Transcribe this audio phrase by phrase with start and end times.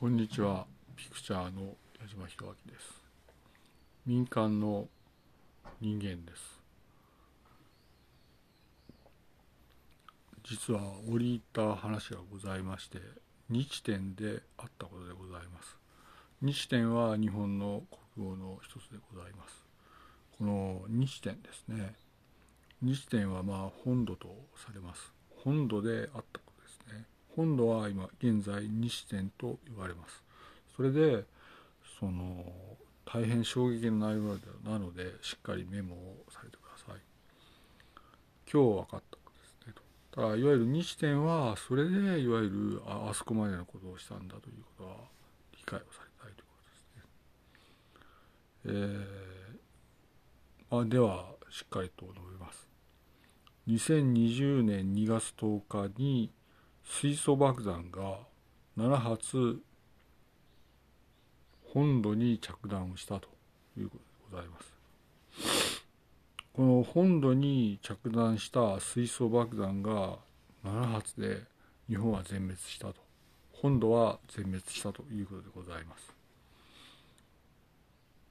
[0.00, 0.64] こんにちは。
[0.96, 3.02] ピクチャーの矢島弘明です。
[4.06, 4.88] 民間の
[5.78, 6.62] 人間です。
[10.42, 12.96] 実は折り入った話がございまして
[13.50, 15.76] 日天であったことでございます。
[16.40, 17.82] 日天は日本の
[18.16, 19.66] 国語の一つでございます。
[20.38, 21.92] この日天ですね。
[22.80, 25.12] 日天はまあ本土とされます。
[25.44, 26.49] 本土であったこ
[27.36, 30.22] 本土は今現在日天と言われます。
[30.76, 31.24] それで
[31.98, 32.52] その
[33.04, 37.00] 大変衝撃の内容なのでしっかりメモをされてください。
[38.52, 39.74] 今日分かったことですね
[40.10, 44.96] ただいわゆる日天はそれでいわゆるああそこまでのことをしたんだということは
[45.56, 48.64] 理解をされたいということですね。
[48.64, 52.68] えー、まあ、ではしっかりと述べます。
[53.68, 56.32] 2020年2月10日に
[56.84, 58.18] 水素爆弾が
[58.76, 59.60] 7発
[61.72, 63.28] 本土に着弾をしたと
[63.78, 65.84] いうことでございます。
[66.52, 70.18] この本土に着弾した水素爆弾が
[70.64, 71.42] 7発で
[71.88, 72.94] 日本は全滅したと。
[73.52, 76.12] 本土は全滅したということでございます。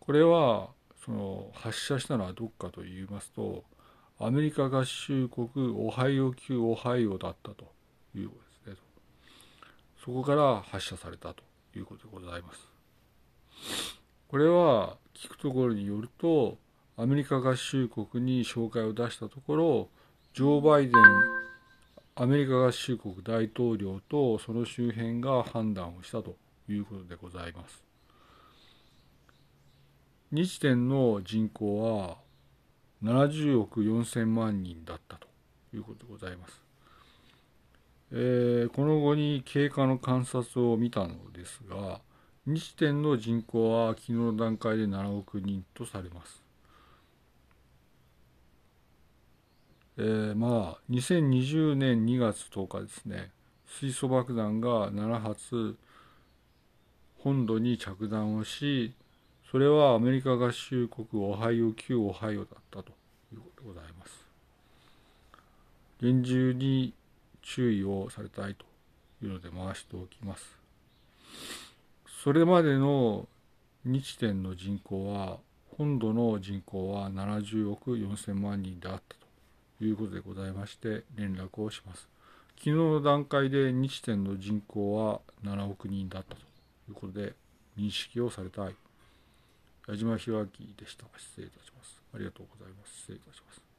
[0.00, 0.70] これは
[1.04, 3.64] その発射したのはどこかと言いますと
[4.18, 7.72] アメリカ合衆国オハイオ級オハイオだったと
[8.14, 8.82] いうことですね。
[10.04, 11.42] そこから発射されたと
[11.76, 12.68] いうことでございます。
[14.28, 16.58] これは聞くところによると
[16.96, 19.88] アメリカ合衆国に紹介を出したところ
[20.34, 20.94] ジョー・バイデン
[22.14, 26.36] アメリカ合衆国大統領とその周辺が判断をしたと
[26.68, 27.82] いうことでございます。
[30.30, 32.18] 日天の人口は
[33.02, 35.26] 70億4000万人だったと
[35.74, 36.69] いうことでございます。
[38.12, 42.00] えー、この後に経過の観察を見たのですが
[42.46, 46.42] 日点の人口は昨日の段階で7億人とされます。
[49.98, 53.30] えー、まあ2020年2月10日ですね
[53.66, 55.76] 水素爆弾が7発
[57.18, 58.94] 本土に着弾をし
[59.50, 62.92] それはアメリカ合衆国オハイオ旧オハイオだったと
[63.32, 64.26] いうことでございます。
[66.00, 66.94] 厳重に
[67.42, 68.64] 注意をされたいと
[69.24, 70.44] いうので回しておきます。
[72.22, 73.26] それまでの
[73.84, 75.38] 日点の人口は
[75.76, 79.16] 本土の人口は70億4000万人であった
[79.78, 82.08] ということでございまして連絡をします。
[82.58, 86.42] 昨日の段階で日点の人口は7億人だったと
[86.88, 87.32] いうことで
[87.78, 88.74] 認識をされたい。
[89.88, 91.06] 矢島弘明でした。
[91.16, 92.02] 失礼いたします。
[92.14, 92.94] ありがとうございます。
[92.98, 93.69] 失礼いたします。